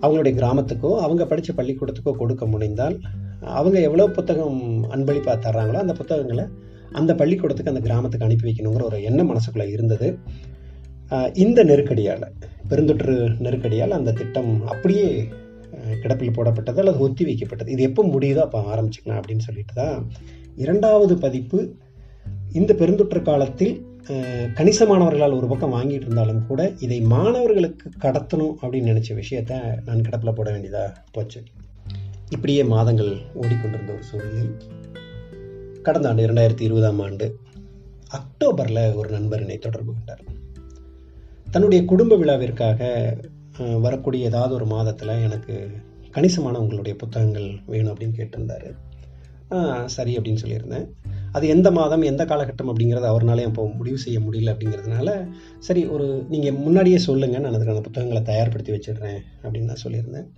[0.04, 2.96] அவங்களுடைய கிராமத்துக்கோ அவங்க படித்த பள்ளிக்கூடத்துக்கோ கொடுக்க முனைந்தால்
[3.58, 4.58] அவங்க எவ்வளோ புத்தகம்
[4.94, 6.44] அன்பளிப்பாக தர்றாங்களோ அந்த புத்தகங்களை
[7.00, 10.08] அந்த பள்ளிக்கூடத்துக்கு அந்த கிராமத்துக்கு அனுப்பி வைக்கணுங்கிற ஒரு எண்ணம் மனசுக்குள்ளே இருந்தது.
[11.44, 12.26] இந்த நெருக்கடியால்
[12.70, 13.14] பெருந்தொற்று
[13.44, 15.08] நெருக்கடியால் அந்த திட்டம் அப்படியே
[16.02, 19.98] கிடப்பில் போடப்பட்டது அல்லது ஒத்தி வைக்கப்பட்டது இது எப்போ முடியுதோ அப்போ ஆரம்பிச்சுக்கலாம் அப்படின்னு சொல்லிட்டு தான்
[20.56, 21.60] இரண்டாவது பதிப்பு
[22.52, 23.74] இந்த பெருந்தொற்று காலத்தில்
[24.58, 29.52] கணிசமானவர்களால் ஒரு பக்கம் வாங்கிட்டு இருந்தாலும் கூட இதை மாணவர்களுக்கு கடத்தணும் அப்படின்னு நினச்ச விஷயத்த
[29.84, 31.40] நான் கிடப்பில் போட வேண்டியதாக போச்சு.
[32.28, 34.52] இப்படியே மாதங்கள் ஓடிக்கொண்டிருந்த ஒரு சூழலில்
[35.82, 37.26] கடந்த ஆண்டு இரண்டாயிரத்தி இருபதாம் ஆண்டு
[38.18, 40.22] அக்டோபரில் ஒரு நண்பர் என்னை தொடர்பு கொண்டார்.
[41.50, 42.80] தன்னுடைய குடும்ப விழாவிற்காக
[43.84, 45.54] வரக்கூடிய ஏதாவது ஒரு மாதத்தில் எனக்கு
[46.16, 48.68] கணிசமான உங்களுடைய புத்தகங்கள் வேணும் அப்படின்னு கேட்டிருந்தாரு.
[49.94, 50.86] சரி அப்படின்னு சொல்லியிருந்தேன்.
[51.36, 55.08] அது எந்த மாதம் எந்த காலகட்டம் அப்படிங்கிறத அவர்னாலே இப்போ முடிவு செய்ய முடியல அப்படிங்கிறதுனால
[55.66, 60.28] சரி ஒரு நீங்கள் முன்னாடியே சொல்லுங்கள் நான் அதுக்கான புத்தகங்களை தயார்படுத்தி வச்சிடுறேன் அப்படின்னு நான் சொல்லியிருந்தேன்.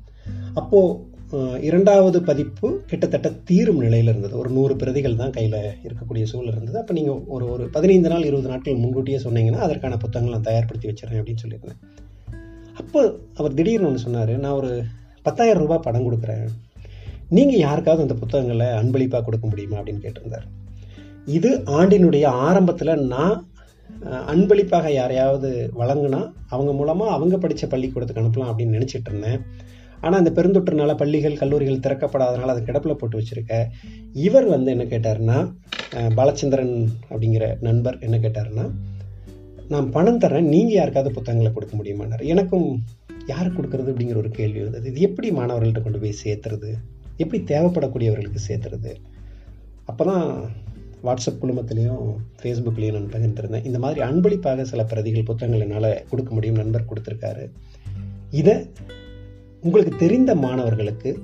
[0.60, 4.34] அப்போது இரண்டாவது பதிப்பு கிட்டத்தட்ட தீரும் நிலையில் இருந்தது.
[4.42, 6.78] ஒரு நூறு பிரதிகள் தான் கையில் இருக்கக்கூடிய சூழல் இருந்தது.
[6.82, 11.20] அப்போ நீங்கள் ஒரு ஒரு பதினைந்து நாள் இருபது நாட்கள் முன்கூட்டியே சொன்னீங்கன்னா அதற்கான புத்தகங்களை நான் தயார்படுத்தி வச்சிடுறேன்
[11.22, 11.80] அப்படின்னு சொல்லியிருந்தேன்.
[12.86, 13.00] அப்போ
[13.38, 14.70] அவர் திடீர்னு ஒன்று சொன்னார் நான் ஒரு
[15.26, 16.46] பத்தாயிரம் ரூபாய் படம் கொடுக்குறேன்.
[17.36, 19.78] நீங்கள் யாருக்காவது அந்த புத்தகங்களை அன்பளிப்பாக கொடுக்க முடியுமா?
[19.78, 20.46] அப்படின்னு கேட்டிருந்தார்.
[21.36, 23.36] இது ஆண்டினுடைய ஆரம்பத்தில் நான்
[24.32, 25.50] அன்பளிப்பாக யாரையாவது
[25.80, 26.20] வழங்கினா
[26.54, 29.40] அவங்க மூலமாக அவங்க படித்த பள்ளிக்கூடத்துக்கு அனுப்பலாம் அப்படின்னு நினச்சிட்டு இருந்தேன்.
[30.04, 33.54] ஆனால் அந்த பெருந்தொற்றுனால பள்ளிகள் கல்லூரிகள் திறக்கப்படாதனால அது கிடப்பில் போட்டு வச்சுருக்க.
[34.26, 35.38] இவர் வந்து என்ன கேட்டாருன்னா
[36.18, 36.76] பாலச்சந்திரன்
[37.10, 38.66] அப்படிங்கிற நண்பர் என்ன கேட்டாருன்னா
[39.68, 42.24] நான் பணம் தரேன் நீங்கள் யாருக்காவது புத்தகங்களை கொடுக்க முடியுமானார்?
[42.24, 42.82] எனக்கும்
[43.26, 46.70] யார் கொடுக்கறது அப்படிங்கிற ஒரு கேள்வி வந்தது இது எப்படி மாணவர்கள்ட்ட கொண்டு போய் சேர்த்துறது?
[47.16, 48.94] எப்படி தேவைப்படக்கூடியவர்களுக்கு சேர்த்துறது?
[49.84, 50.50] அப்போ தான்
[51.04, 52.04] வாட்ஸ்அப் குழுமத்திலையும்
[52.42, 53.64] ஃபேஸ்புக்லேயும் நான் பகிர்ந்துருந்தேன்.
[53.64, 56.56] இந்த மாதிரி அன்பளிப்பாக சில பிரதிகள் புத்தகங்கள் என்னால் கொடுக்க முடியும்.
[56.56, 57.50] நண்பர் கொடுத்துருக்காரு.
[58.30, 58.66] இதை
[59.62, 61.18] உங்களுக்கு தெரிந்த மாணவர்களுக்கு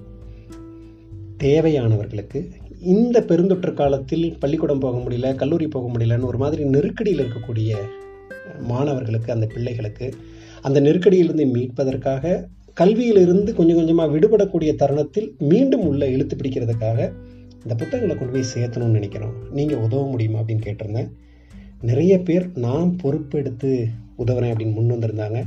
[1.38, 7.76] தேவையானவர்களுக்கு இந்த பெருந்தொற்று காலத்தில் பள்ளிக்கூடம் போக முடியல கல்லூரி போக முடியலன்னு ஒரு மாதிரி நெருக்கடியில் இருக்கக்கூடிய
[8.60, 10.14] மாணவர்களுக்கு அந்த பிள்ளைகளுக்கு
[10.60, 16.98] அந்த நெருக்கடியிலிருந்து மீட்பதற்காக கல்வியிலிருந்து கொஞ்சம் கொஞ்சமாக விடுபடக்கூடிய தருணத்தில் மீண்டும் உள்ள இழுத்து பிடிக்கிறதுக்காக
[17.62, 19.34] இந்த புத்தகங்களை கொண்டு போய் சேர்த்தணும்னு நினைக்கிறோம்.
[19.50, 21.10] நீங்கள் உதவ முடியுமா அப்படின்னு கேட்டிருந்தேன்.
[21.80, 23.70] நிறைய பேர் நான் பொறுப்பெடுத்து
[24.18, 25.40] உதவுறேன் அப்படின்னு முன் வந்திருந்தாங்க.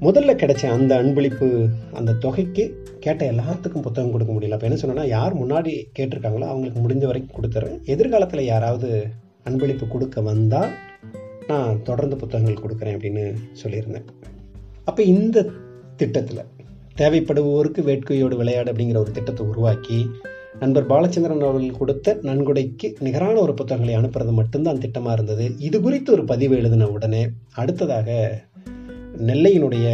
[0.00, 2.64] முதல்ல கிடைச்ச அந்த அன்பளிப்பு அந்த தொகைக்கு
[3.00, 4.56] கேட்ட எல்லாத்துக்கும் புத்தகம் கொடுக்க முடியல.
[4.56, 7.78] அப்போ என்ன சொன்னேன்னா யார் முன்னாடி கேட்டிருக்காங்களோ அவங்களுக்கு முடிஞ்ச வரைக்கும் கொடுத்துறேன்.
[7.84, 8.90] எதிர்காலத்தில் யாராவது
[9.44, 10.72] அன்பளிப்பு கொடுக்க வந்தால்
[11.48, 13.24] நான் தொடர்ந்து புத்தகங்கள் கொடுக்குறேன் அப்படின்னு
[13.62, 14.06] சொல்லியிருந்தேன்.
[14.84, 15.46] அப்போ இந்த
[15.96, 16.48] திட்டத்தில்
[17.00, 20.10] தேவைப்படுவோருக்கு வேட்கையோடு விளையாடு அப்படிங்கிற ஒரு திட்டத்தை உருவாக்கி
[20.60, 25.46] நண்பர் பாலச்சந்திரன் அவர்கள் கொடுத்த நன்கொடைக்கு நிகரான ஒரு புத்தகங்களை அனுப்புறது மட்டும்தான் திட்டமாக இருந்தது.
[25.58, 27.22] இது குறித்து ஒரு பதிவு எழுதின உடனே
[27.54, 28.08] அடுத்ததாக
[29.28, 29.86] நெல்லையினுடைய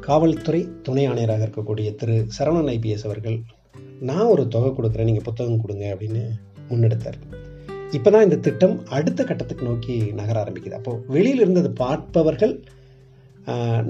[0.00, 3.38] காவல்துறை துணை ஆணையராக இருக்கக்கூடிய திரு சரவணன் ஐபிஎஸ் அவர்கள்
[4.00, 6.24] நான் ஒரு தொகை கொடுக்குறேன் நீங்கள் புத்தகம் கொடுங்க அப்படின்னு
[6.70, 7.20] முன்னெடுத்தார்.
[7.96, 10.76] இப்போ தான் இந்த திட்டம் அடுத்த கட்டத்துக்கு நோக்கி நகர ஆரம்பிக்குது.
[10.78, 12.54] அப்போது வெளியில் இருந்தது பார்ப்பவர்கள்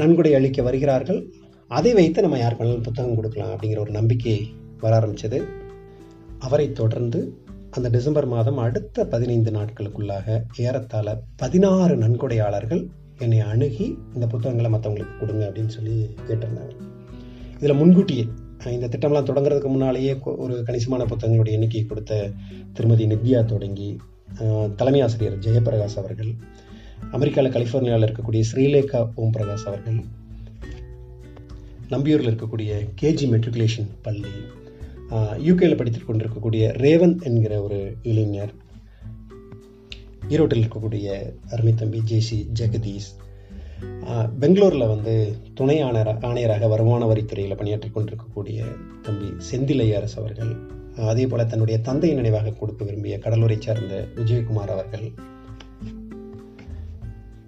[0.00, 1.20] நன்கொடை அளிக்க வருகிறார்கள்.
[1.70, 4.36] அதை வைத்து நம்ம யாருக்கு வேணாலும் புத்தகம் கொடுக்கலாம் அப்படிங்கிற ஒரு நம்பிக்கை
[4.84, 5.38] வர ஆரம்பித்தது
[6.46, 7.20] அவரை தொடர்ந்து
[7.76, 11.08] அந்த டிசம்பர் மாதம் அடுத்த பதினைந்து நாட்களுக்குள்ளாக ஏறத்தாழ
[11.42, 12.82] பதினாறு நன்கொடையாளர்கள்
[13.24, 15.96] என்னை அணுகி இந்த புத்தகங்களை மற்றவங்களுக்கு கொடுங்க அப்படின்னு சொல்லி
[16.28, 16.72] கேட்டிருந்தாங்க.
[17.60, 18.24] இதில் முன்கூட்டியே
[18.68, 22.30] இந்த திட்டம்லாம் தொடங்குறதுக்கு முன்னாலேயே ஒரு கணிசமான புத்தகங்களுடைய எண்ணிக்கை கொடுத்த
[22.72, 23.90] திருமதி நித்யா தொடங்கி
[24.76, 26.32] தலைமை ஆசிரியர் ஜெயபிரகாஷ் அவர்கள்
[27.12, 30.00] அமெரிக்காவில் கலிஃபோர்னியாவில் இருக்கக்கூடிய ஸ்ரீலேகா ஓம் பிரகாஷ் அவர்கள்
[31.90, 34.34] நம்பியூரில் இருக்கக்கூடிய கேஜி மெட்ரிகுலேஷன் பள்ளி
[35.38, 38.52] யூகேல படித்துக் கொண்டிருக்கக்கூடிய ரேவந்த் என்கிற ஒரு இளைஞர்
[40.28, 43.10] ஈரோட்டில் இருக்கக்கூடிய அருமை தம்பி ஜேசி ஜெகதீஷ்
[44.38, 45.12] பெங்களூரில் வந்து
[45.54, 48.60] துணை ஆணையர ஆணையராக வருமான வரித்துறையில் பணியாற்றிக் கொண்டிருக்கக்கூடிய
[49.02, 50.52] தம்பி செந்திலையரசு அவர்கள்
[51.06, 55.06] அதே போல் தன்னுடைய தந்தை நினைவாக கொடுக்க விரும்பிய கடலூரை சார்ந்த விஜயகுமார் அவர்கள்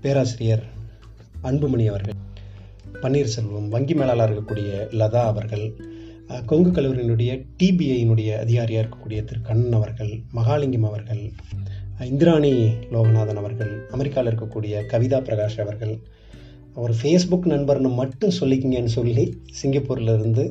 [0.00, 0.64] பேராசிரியர்
[1.42, 2.18] அன்புமணி அவர்கள்
[3.02, 5.66] பன்னீர்செல்வம் வங்கி மேலாளர் இருக்கக்கூடிய லதா அவர்கள்
[6.46, 7.30] கொங்கு கல்லூரியினுடைய
[7.62, 11.22] டிபிஐயினுடைய அதிகாரியாக இருக்கக்கூடிய திரு கண்ணன் அவர்கள் மகாலிங்கம் அவர்கள்
[12.04, 12.52] இந்திராணி
[12.92, 15.94] லோகநாதன் அவர்கள் அமெரிக்காவில் இருக்கக்கூடிய கவிதா பிரகாஷ் அவர்கள்
[16.74, 20.44] ஒரு ஃபேஸ்புக் நண்பர்னு மட்டும் சொல்லிக்கிங்கன்னு சொல்லி சிங்கப்பூர்லேருந்து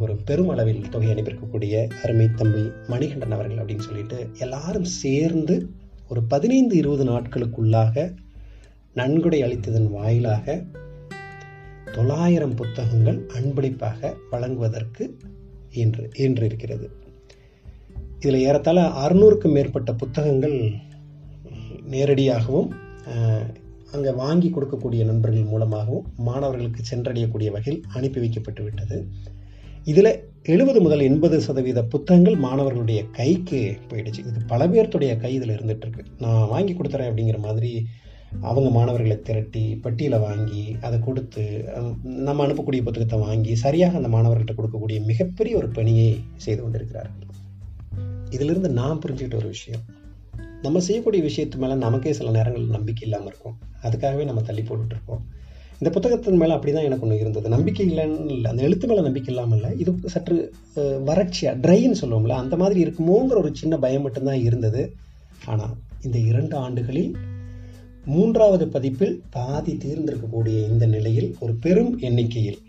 [0.00, 5.68] ஒரு பெருமளவில் தொகை அனுப்பியிருக்கக்கூடிய அருமை தம்பி மணிகண்டன் அவர்கள் அப்படின்னு சொல்லிட்டு எல்லாரும் சேர்ந்து
[6.08, 8.14] ஒரு பதினைந்து இருபது நாட்களுக்குள்ளாக
[8.94, 10.64] நன்கொடை அளித்ததன் வாயிலாக
[11.92, 15.16] தொள்ளாயிரம் புத்தகங்கள் அன்பளிப்பாக வழங்குவதற்கு
[15.72, 16.90] இன்று இன்று இருக்கிறது.
[18.16, 20.70] இதில் ஏறத்தாழ அறுநூறுக்கும் மேற்பட்ட புத்தகங்கள்
[21.90, 22.70] நேரடியாகவும்
[23.92, 29.06] அங்கே வாங்கி கொடுக்கக்கூடிய நண்பர்கள் மூலமாகவும் மாணவர்களுக்கு சென்றடையக்கூடிய வகையில் அனுப்பி வைக்கப்பட்டு விட்டது.
[29.84, 34.20] இதில் எழுபது முதல் எண்பது சதவீத புத்தகங்கள் மாணவர்களுடைய கைக்கு போயிடுச்சு.
[34.20, 37.86] இது பல பேர்த்துடைய கை இதில் நான் வாங்கி கொடுத்துறேன் அப்படிங்கிற மாதிரி
[38.40, 41.64] அவங்க மாணவர்களை திரட்டி பட்டியலை வாங்கி அதை கொடுத்து
[42.02, 47.28] நம்ம அனுப்பக்கூடிய புத்தகத்தை வாங்கி சரியாக அந்த மாணவர்கள்ட்ட கொடுக்கக்கூடிய மிகப்பெரிய ஒரு பணியை செய்து கொண்டிருக்கிறார்கள்.
[48.30, 49.80] இதிலிருந்து நான் புரிஞ்சுக்கிட்ட ஒரு விஷயம்.
[50.64, 53.56] நம்ம செய்யக்கூடிய விஷயத்து மேலே நமக்கே சில நேரங்கள் நம்பிக்கை இல்லாமல் இருக்கும்.
[53.86, 55.22] அதுக்காகவே நம்ம தள்ளி போட்டுட்ருக்கோம்
[55.80, 57.46] இந்த புத்தகத்தின் மேலே அப்படி தான் எனக்கு ஒன்று இருந்தது.
[57.54, 60.36] நம்பிக்கை இல்லைன்னு இல்லை அந்த எழுத்து மேலே நம்பிக்கை இல்லாமல் இல்லை இது சற்று
[61.08, 64.82] வறட்சியாக ட்ரைன்னு சொல்லுவோம்ல அந்த மாதிரி இருக்குமோங்கிற ஒரு சின்ன பயம் மட்டும்தான் இருந்தது.
[65.52, 65.74] ஆனால்
[66.06, 67.12] இந்த இரண்டு ஆண்டுகளில்
[68.12, 72.60] மூன்றாவது பதிப்பில் பாதி தீர்ந்திருக்கக்கூடிய இந்த நிலையில் ஒரு பெரும் எண்ணிக்கையில்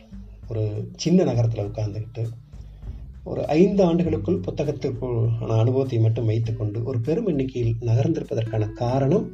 [0.51, 0.63] ஒரு
[1.03, 2.23] சின்ன நகரத்தில் உட்கார்ந்துக்கிட்டு
[3.23, 9.31] ஒரு ஐந்து ஆண்டுகளுக்குள் புத்தகத்திற்குள்ளான அனுபவத்தை மட்டும் வைத்துக்கொண்டு ஒரு பெரும் எண்ணிக்கையில் நகர்ந்திருப்பதற்கான காரணம்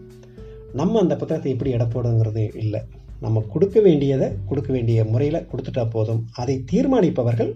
[0.73, 2.81] நம்ம அந்த புத்தகத்தை எப்படி எடப்போடுங்கிறது இல்லை.
[3.19, 6.27] நம்ம கொடுக்க வேண்டியதை கொடுக்க வேண்டிய முறையில் கொடுத்துட்டா போதும்.
[6.33, 7.51] அதை தீர்மானிப்பவர்கள்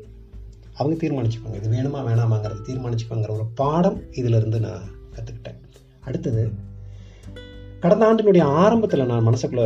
[0.73, 1.55] அவங்க தீர்மானிச்சுப்பாங்க.
[1.55, 5.59] இது வேணுமா வேணாமாங்கிறது தீர்மானிச்சுப்பாங்கிற ஒரு பாடம் இதிலிருந்து நான் கற்றுக்கிட்டேன்
[5.99, 6.71] அடுத்தது
[7.83, 9.65] கடந்த ஆண்டினுடைய ஆரம்பத்தில் நான் மனசுக்குள்ளே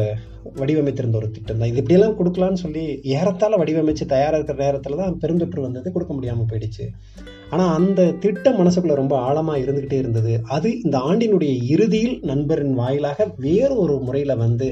[0.60, 1.69] வடிவமைத்திருந்த ஒரு திட்டம் தான்.
[1.71, 2.84] இது இப்படியெல்லாம் கொடுக்கலான்னு சொல்லி
[3.17, 5.88] ஏறத்தால் வடிவமைச்சு தயாராக இருக்கிற நேரத்தில் தான் பெருந்தொற்று வந்தது.
[5.95, 6.86] கொடுக்க முடியாமல் போயிடுச்சு.
[7.53, 10.34] ஆனால் அந்த திட்டம் மனசுக்குள்ளே ரொம்ப ஆழமாக இருந்துக்கிட்டே இருந்தது.
[10.56, 14.69] அது இந்த ஆண்டினுடைய இறுதியில் நண்பரின் வாயிலாக வேறு ஒரு முறையில் வந்து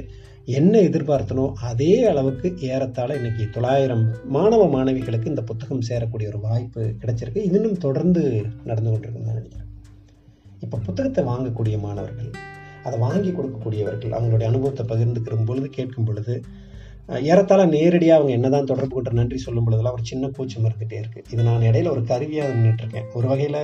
[0.60, 4.03] என்ன எதிர்பார்த்தனோ அதே அளவுக்கு ஏறத்தாழ இன்னைக்கு தொள்ளாயிரம்
[4.38, 7.45] மாணவ மாணவிகளுக்கு இந்த புத்தகம் சேரக்கூடிய ஒரு வாய்ப்பு கிடைச்சிருக்கு.
[7.51, 8.23] இன்னும் தொடர்ந்து
[8.71, 9.71] நடந்து கொண்டிருக்குன்னு நினைக்கிறேன்.
[10.65, 12.31] இப்போ புத்தகத்தை வாங்கக்கூடிய மாணவர்கள்
[12.86, 16.36] அதை வாங்கி கொடுக்கக்கூடியவர்கள் அவங்களுடைய அனுபவத்தை பகிர்ந்துக்கிற பொழுது கேட்கும் பொழுது
[17.24, 21.41] ஏறத்தாழ நேரடியாக அவங்க என்னதான் தொடர்பு கொண்ட நன்றி சொல்லும் பொழுதெல்லாம் ஒரு சின்ன கூச்சம் இருந்துகிட்டே இருக்குது இது
[21.43, 23.62] நான் இடையில ஒரு கருவியாக நின்றுட்டுருக்கேன் ஒரு வகையில்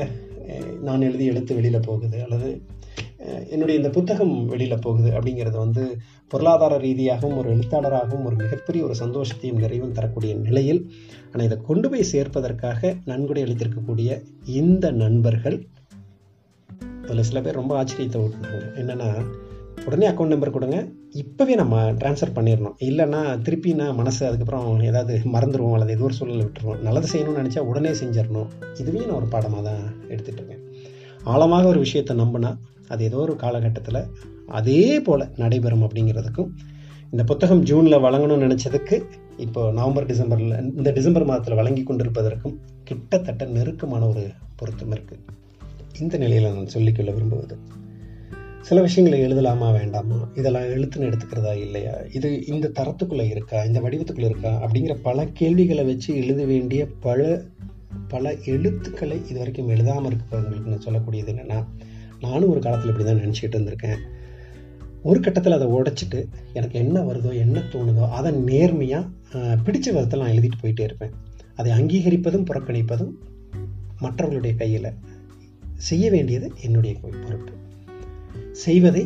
[0.81, 2.49] நான் எழுதி எழுத்து வெளியில் போகுது அல்லது
[3.49, 5.83] என்னுடைய இந்த புத்தகம் வெளியில் போகுது அப்படிங்கிறது வந்து
[6.31, 10.81] பொருளாதார ரீதியாகவும் ஒரு எழுத்தாளராகவும் ஒரு மிகப்பெரிய ஒரு சந்தோஷத்தையும் நிறைவும் தரக்கூடிய நிலையில்
[11.31, 14.19] ஆனால் இதை கொண்டு போய் சேர்ப்பதற்காக நன்கொடை அளித்திருக்கக்கூடிய
[14.53, 15.57] இந்த நண்பர்கள்
[17.11, 19.07] அதில் சில பேர் ரொம்ப ஆச்சரியத்தை விட்டுனாங்க என்னென்னா
[19.87, 20.77] உடனே அக்கௌண்ட் நம்பர் கொடுங்க
[21.13, 26.43] இப்போவே நம்ம ட்ரான்ஸ்ஃபர் பண்ணிடணும் இல்லைன்னா திருப்பி நான் மனசு அதுக்கப்புறம் ஏதாவது மறந்துடுவோம் அல்லது ஏதோ ஒரு சூழலை
[26.45, 26.79] விட்டுருவோம்.
[26.81, 30.61] நல்லது செய்யணும்னு நினச்சா உடனே செஞ்சிடணும் இதுவே நான் ஒரு பாடமாக தான் எடுத்துகிட்டு இருக்கேன்.
[31.23, 32.51] ஆழமாக ஒரு விஷயத்தை நம்பினா
[32.89, 34.01] அது ஏதோ ஒரு காலகட்டத்தில்
[34.49, 36.49] அதே போல் நடைபெறும் அப்படிங்கிறதுக்கும்
[37.11, 38.97] இந்த புத்தகம் ஜூனில் வழங்கணும்னு நினச்சதுக்கு
[39.37, 45.23] இப்போ நவம்பர் டிசம்பரில் இந்த டிசம்பர் மாதத்தில் வழங்கி கொண்டிருப்பதற்கும் கிட்டத்தட்ட நெருக்கமான ஒரு பொருத்தம் இருக்குது
[45.99, 47.55] இந்த நிலையில் நான் சொல்லிக்கொள்ள விரும்புவது
[48.61, 50.27] சில விஷயங்களை எழுதலாமா வேண்டாமா?
[50.35, 51.93] இதெல்லாம் எழுத்துன்னு எடுத்துக்கிறதா இல்லையா?
[52.11, 53.63] இது இந்த தரத்துக்குள்ளே இருக்கா?
[53.63, 54.51] இந்த வடிவத்துக்குள்ளே இருக்கா?
[54.63, 57.41] அப்படிங்கிற பல கேள்விகளை வச்சு எழுத வேண்டிய பல
[58.07, 61.65] பல எழுத்துக்களை இது வரைக்கும் எழுதாமல் இருக்கிறவங்களுக்கு நான் சொல்லக்கூடியது என்னென்னா
[62.19, 64.01] நானும் ஒரு காலத்தில் இப்படி தான் நினச்சிக்கிட்டு இருந்திருக்கேன்.
[65.03, 66.19] ஒரு கட்டத்தில் அதை உடைச்சிட்டு
[66.53, 69.05] எனக்கு என்ன வருதோ என்ன தோணுதோ அதை நேர்மையாக
[69.65, 71.13] பிடிச்ச விதத்தில் நான் எழுதிட்டு போயிட்டே இருப்பேன்.
[71.55, 73.13] அதை அங்கீகரிப்பதும் புறக்கணிப்பதும்
[73.99, 74.91] மற்றவர்களுடைய கையில்.
[75.81, 77.53] செய்ய வேண்டியது என்னுடைய பொறுப்பு.
[78.51, 79.03] செய்வதை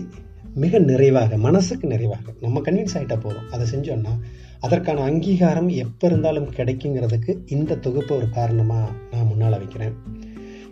[0.56, 3.50] மிக நிறைவாக மனசுக்கு நிறைவாக நம்ம கன்வின்ஸ் ஆகிட்டா போதும்.
[3.52, 4.14] அதை செஞ்சோன்னா
[4.60, 9.94] அதற்கான அங்கீகாரம் எப்போ இருந்தாலும் கிடைக்குங்கிறதுக்கு இந்த தொகுப்பு ஒரு காரணமாக நான் முன்னால் வைக்கிறேன்.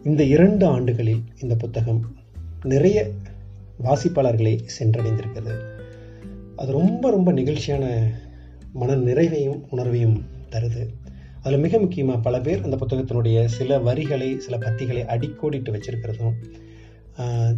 [0.03, 2.01] இந்த இரண்டு ஆண்டுகளில் இந்த புத்தகம்
[2.63, 3.09] நிறைய
[3.83, 5.53] வாசிப்பாளர்களை சென்றடைந்திருக்கிறது.
[6.55, 7.85] அது ரொம்ப ரொம்ப நிகழ்ச்சியான
[8.73, 10.19] மன நிறைவையும் உணர்வையும்
[10.51, 10.83] தருது.
[11.43, 16.36] அதில் மிக முக்கியமாக பல பேர் அந்த புத்தகத்தினுடைய சில வரிகளை சில பத்திகளை அடிக்கோடிட்டு வச்சிருக்கிறதும்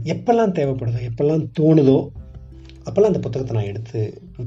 [0.06, 1.98] எப்பெல்லாம் தேவைப்படுதோ எப்பெல்லாம் தோணுதோ
[2.86, 4.00] அப்போல்லாம் அந்த புத்தகத்தை நான் எடுத்து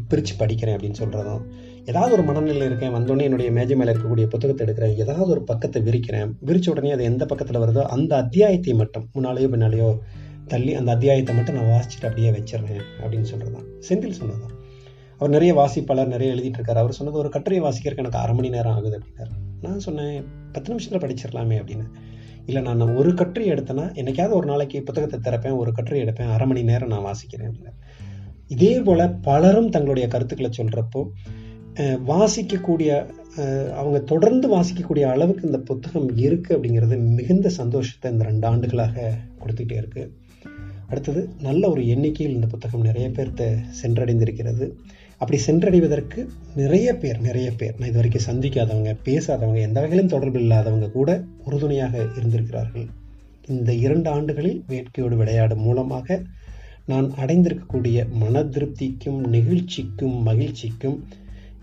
[0.08, 1.44] பிரித்து படிக்கிறேன் அப்படின்னு சொல்கிறதும்
[1.84, 6.32] ஏதாவது ஒரு மனநிலையில் இருக்கேன் வந்தோடனே என்னுடைய மேஜை மேலே இருக்கக்கூடிய புத்தகத்தை எடுக்கிறேன் ஏதாவது ஒரு பக்கத்தை விரிக்கிறேன்
[6.44, 9.90] விரிச்ச உடனே அது எந்த பக்கத்தில் வருதோ அந்த அத்தியாயத்தை மட்டும் முன்னாலேயோ பின்னாலேயோ
[10.48, 14.57] தள்ளி அந்த அத்தியாயத்தை மட்டும் நான் வாசிச்சுட்டு அப்படியே வச்சிடுறேன் அப்படின்னு சொல்கிறது தான் செந்தில் சொன்னதான்
[15.18, 18.74] அவர் நிறைய வாசிப்பாளர் நிறைய எழுதிட்டு இருக்காரு அவர் சொன்னது ஒரு கட்டுரையை வாசிக்கிறதுக்கு எனக்கு அரை மணி நேரம்
[18.76, 19.32] ஆகுது அப்படின்னாரு.
[19.62, 20.14] நான் சொன்னேன்
[20.52, 21.86] பத்து நிமிஷத்தில் படிச்சிடலாமே அப்படின்னு.
[22.46, 26.62] இல்லை நான் ஒரு கட்டுரை எடுத்தேன்னா என்னைக்காவது ஒரு நாளைக்கு புத்தகத்தை திறப்பேன் ஒரு கட்டுரை எடுப்பேன் அரை மணி
[26.62, 27.74] நேரம் நான் வாசிக்கிறேன் அப்படின்னு
[28.46, 31.00] இதே போல் பலரும் தங்களுடைய கருத்துக்களை சொல்கிறப்போ
[32.06, 32.90] வாசிக்கக்கூடிய
[33.74, 40.10] அவங்க தொடர்ந்து வாசிக்கக்கூடிய அளவுக்கு இந்த புத்தகம் இருக்குது அப்படிங்கிறது மிகுந்த சந்தோஷத்தை இந்த ரெண்டு ஆண்டுகளாக கொடுத்துக்கிட்டே இருக்குது
[40.90, 43.48] அடுத்தது நல்ல ஒரு எண்ணிக்கையில் இந்த புத்தகம் நிறைய பேர்த்த
[43.82, 44.66] சென்றடைந்திருக்கிறது.
[45.20, 46.20] அப்படி சென்றடைவதற்கு
[46.54, 51.10] நிறைய பேர் நிறைய பேர் நான் இது வரைக்கும் சந்திக்காதவங்க பேசாதவங்க எந்த வகையிலும் தொடர்பு இல்லாதவங்க கூட
[51.44, 52.86] உறுதுணையாக இருந்திருக்கிறார்கள்.
[53.46, 56.18] இந்த இரண்டு ஆண்டுகளில் வேட்கையோடு விளையாடும் மூலமாக
[56.86, 60.98] நான் அடைந்திருக்கக்கூடிய மன திருப்திக்கும் நெகிழ்ச்சிக்கும் மகிழ்ச்சிக்கும்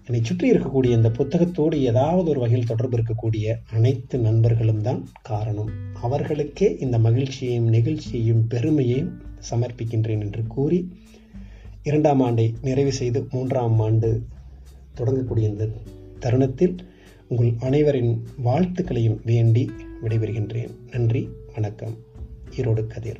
[0.08, 5.70] என்னை சுற்றி இருக்கக்கூடிய இந்த புத்தகத்தோடு ஏதாவது ஒரு வகையில் தொடர்பு இருக்கக்கூடிய அனைத்து நண்பர்களும் தான் காரணம்.
[6.02, 10.90] அவர்களுக்கே இந்த மகிழ்ச்சியையும் நெகிழ்ச்சியையும் பெருமையையும் சமர்ப்பிக்கின்றேன் என்று கூறி
[11.84, 14.24] இரண்டாம் ஆண்டை நிறைவு செய்து மூன்றாம் ஆண்டு
[14.98, 15.68] தொடங்கக்கூடிய இந்த
[16.20, 16.76] தருணத்தில்
[17.28, 19.72] உங்கள் அனைவரின் வாழ்த்துக்களையும் வேண்டி
[20.04, 20.76] விடைபெறுகின்றேன்.
[20.92, 21.98] நன்றி வணக்கம்.
[22.58, 23.20] ஈரோடு கதிர்.